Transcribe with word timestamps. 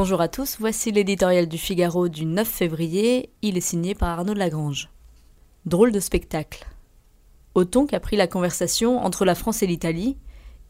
Bonjour 0.00 0.20
à 0.20 0.28
tous, 0.28 0.58
voici 0.60 0.92
l'éditorial 0.92 1.48
du 1.48 1.58
Figaro 1.58 2.08
du 2.08 2.24
9 2.24 2.46
février, 2.46 3.30
il 3.42 3.56
est 3.56 3.60
signé 3.60 3.96
par 3.96 4.10
Arnaud 4.10 4.32
Lagrange. 4.32 4.90
Drôle 5.66 5.90
de 5.90 5.98
spectacle. 5.98 6.68
Au 7.56 7.64
ton 7.64 7.84
qu'a 7.84 7.98
pris 7.98 8.14
la 8.14 8.28
conversation 8.28 8.98
entre 8.98 9.24
la 9.24 9.34
France 9.34 9.64
et 9.64 9.66
l'Italie, 9.66 10.16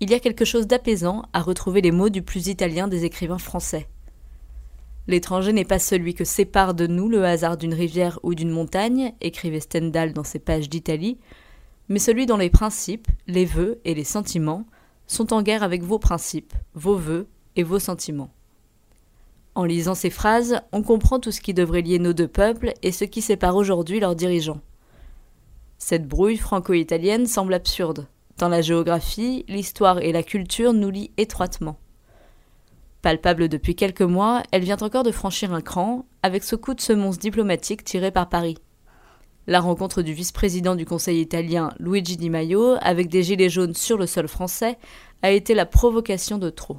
il 0.00 0.08
y 0.08 0.14
a 0.14 0.18
quelque 0.18 0.46
chose 0.46 0.66
d'apaisant 0.66 1.24
à 1.34 1.42
retrouver 1.42 1.82
les 1.82 1.90
mots 1.90 2.08
du 2.08 2.22
plus 2.22 2.46
italien 2.46 2.88
des 2.88 3.04
écrivains 3.04 3.36
français. 3.36 3.86
L'étranger 5.08 5.52
n'est 5.52 5.66
pas 5.66 5.78
celui 5.78 6.14
que 6.14 6.24
sépare 6.24 6.72
de 6.72 6.86
nous 6.86 7.10
le 7.10 7.22
hasard 7.22 7.58
d'une 7.58 7.74
rivière 7.74 8.18
ou 8.22 8.34
d'une 8.34 8.48
montagne, 8.48 9.12
écrivait 9.20 9.60
Stendhal 9.60 10.14
dans 10.14 10.24
ses 10.24 10.38
pages 10.38 10.70
d'Italie, 10.70 11.18
mais 11.90 11.98
celui 11.98 12.24
dont 12.24 12.38
les 12.38 12.48
principes, 12.48 13.08
les 13.26 13.44
vœux 13.44 13.78
et 13.84 13.92
les 13.92 14.04
sentiments 14.04 14.64
sont 15.06 15.34
en 15.34 15.42
guerre 15.42 15.64
avec 15.64 15.82
vos 15.82 15.98
principes, 15.98 16.54
vos 16.72 16.96
vœux 16.96 17.28
et 17.56 17.62
vos 17.62 17.78
sentiments. 17.78 18.30
En 19.58 19.64
lisant 19.64 19.96
ces 19.96 20.10
phrases, 20.10 20.60
on 20.70 20.84
comprend 20.84 21.18
tout 21.18 21.32
ce 21.32 21.40
qui 21.40 21.52
devrait 21.52 21.82
lier 21.82 21.98
nos 21.98 22.12
deux 22.12 22.28
peuples 22.28 22.74
et 22.82 22.92
ce 22.92 23.02
qui 23.04 23.20
sépare 23.20 23.56
aujourd'hui 23.56 23.98
leurs 23.98 24.14
dirigeants. 24.14 24.60
Cette 25.78 26.06
brouille 26.06 26.36
franco-italienne 26.36 27.26
semble 27.26 27.54
absurde. 27.54 28.06
Dans 28.36 28.48
la 28.48 28.62
géographie, 28.62 29.44
l'histoire 29.48 29.98
et 29.98 30.12
la 30.12 30.22
culture 30.22 30.72
nous 30.72 30.90
lient 30.90 31.10
étroitement. 31.16 31.76
Palpable 33.02 33.48
depuis 33.48 33.74
quelques 33.74 34.02
mois, 34.02 34.44
elle 34.52 34.62
vient 34.62 34.76
encore 34.76 35.02
de 35.02 35.10
franchir 35.10 35.52
un 35.52 35.60
cran 35.60 36.06
avec 36.22 36.44
ce 36.44 36.54
coup 36.54 36.74
de 36.74 36.80
semonce 36.80 37.18
diplomatique 37.18 37.82
tiré 37.82 38.12
par 38.12 38.28
Paris. 38.28 38.58
La 39.48 39.58
rencontre 39.58 40.02
du 40.02 40.12
vice-président 40.12 40.76
du 40.76 40.86
Conseil 40.86 41.20
italien 41.20 41.70
Luigi 41.80 42.16
Di 42.16 42.30
Maio 42.30 42.76
avec 42.80 43.08
des 43.08 43.24
gilets 43.24 43.50
jaunes 43.50 43.74
sur 43.74 43.98
le 43.98 44.06
sol 44.06 44.28
français 44.28 44.78
a 45.22 45.32
été 45.32 45.52
la 45.54 45.66
provocation 45.66 46.38
de 46.38 46.48
trop. 46.48 46.78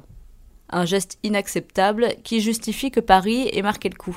Un 0.70 0.84
geste 0.84 1.18
inacceptable 1.22 2.14
qui 2.22 2.40
justifie 2.40 2.90
que 2.90 3.00
Paris 3.00 3.48
ait 3.52 3.62
marqué 3.62 3.88
le 3.88 3.96
coup. 3.96 4.16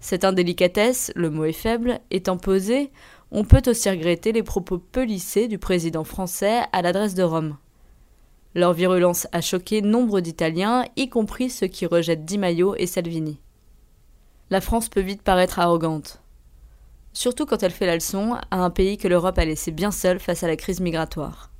Cette 0.00 0.24
indélicatesse, 0.24 1.12
le 1.14 1.30
mot 1.30 1.44
est 1.44 1.52
faible, 1.52 2.00
étant 2.10 2.36
posée, 2.36 2.90
on 3.30 3.44
peut 3.44 3.62
aussi 3.66 3.88
regretter 3.90 4.32
les 4.32 4.42
propos 4.42 4.78
peu 4.78 5.04
lissés 5.04 5.48
du 5.48 5.58
président 5.58 6.04
français 6.04 6.62
à 6.72 6.82
l'adresse 6.82 7.14
de 7.14 7.22
Rome. 7.22 7.56
Leur 8.54 8.72
virulence 8.72 9.26
a 9.32 9.40
choqué 9.40 9.82
nombre 9.82 10.20
d'Italiens, 10.20 10.84
y 10.96 11.08
compris 11.08 11.50
ceux 11.50 11.66
qui 11.66 11.86
rejettent 11.86 12.24
Di 12.24 12.38
Maio 12.38 12.74
et 12.76 12.86
Salvini. 12.86 13.40
La 14.50 14.60
France 14.60 14.88
peut 14.88 15.00
vite 15.00 15.22
paraître 15.22 15.58
arrogante, 15.58 16.22
surtout 17.12 17.46
quand 17.46 17.62
elle 17.62 17.72
fait 17.72 17.86
la 17.86 17.94
leçon 17.94 18.36
à 18.50 18.58
un 18.58 18.70
pays 18.70 18.98
que 18.98 19.08
l'Europe 19.08 19.38
a 19.38 19.44
laissé 19.44 19.70
bien 19.70 19.90
seul 19.90 20.20
face 20.20 20.42
à 20.42 20.48
la 20.48 20.56
crise 20.56 20.80
migratoire. 20.80 21.50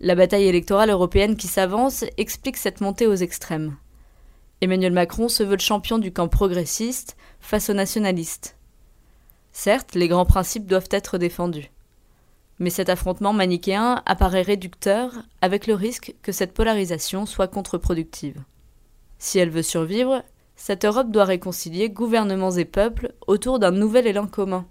La 0.00 0.14
bataille 0.14 0.46
électorale 0.46 0.90
européenne 0.90 1.36
qui 1.36 1.48
s'avance 1.48 2.04
explique 2.16 2.56
cette 2.56 2.80
montée 2.80 3.08
aux 3.08 3.16
extrêmes. 3.16 3.76
Emmanuel 4.60 4.92
Macron 4.92 5.28
se 5.28 5.42
veut 5.42 5.56
le 5.56 5.60
champion 5.60 5.98
du 5.98 6.12
camp 6.12 6.28
progressiste 6.28 7.16
face 7.40 7.68
aux 7.68 7.74
nationalistes. 7.74 8.56
Certes, 9.50 9.96
les 9.96 10.06
grands 10.06 10.24
principes 10.24 10.66
doivent 10.66 10.88
être 10.92 11.18
défendus. 11.18 11.72
Mais 12.60 12.70
cet 12.70 12.90
affrontement 12.90 13.32
manichéen 13.32 14.02
apparaît 14.06 14.42
réducteur 14.42 15.14
avec 15.40 15.66
le 15.66 15.74
risque 15.74 16.14
que 16.22 16.30
cette 16.30 16.54
polarisation 16.54 17.26
soit 17.26 17.48
contre-productive. 17.48 18.40
Si 19.18 19.40
elle 19.40 19.50
veut 19.50 19.62
survivre, 19.62 20.22
cette 20.54 20.84
Europe 20.84 21.10
doit 21.10 21.24
réconcilier 21.24 21.90
gouvernements 21.90 22.52
et 22.52 22.64
peuples 22.64 23.14
autour 23.26 23.58
d'un 23.58 23.72
nouvel 23.72 24.06
élan 24.06 24.28
commun. 24.28 24.64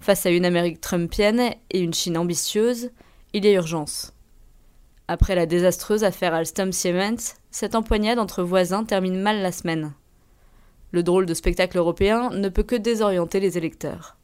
Face 0.00 0.26
à 0.26 0.30
une 0.30 0.44
Amérique 0.44 0.80
trumpienne 0.80 1.54
et 1.70 1.78
une 1.78 1.94
Chine 1.94 2.18
ambitieuse, 2.18 2.90
il 3.32 3.44
y 3.44 3.48
a 3.48 3.52
urgence. 3.52 4.12
Après 5.10 5.34
la 5.34 5.46
désastreuse 5.46 6.04
affaire 6.04 6.34
Alstom 6.34 6.70
Siemens, 6.70 7.36
cette 7.50 7.74
empoignade 7.74 8.18
entre 8.18 8.42
voisins 8.42 8.84
termine 8.84 9.18
mal 9.18 9.40
la 9.40 9.52
semaine. 9.52 9.94
Le 10.92 11.02
drôle 11.02 11.24
de 11.24 11.32
spectacle 11.32 11.78
européen 11.78 12.28
ne 12.28 12.50
peut 12.50 12.62
que 12.62 12.76
désorienter 12.76 13.40
les 13.40 13.56
électeurs. 13.56 14.17